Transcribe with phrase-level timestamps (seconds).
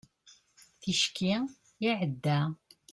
[0.81, 1.33] ticki
[1.87, 2.39] iɛedda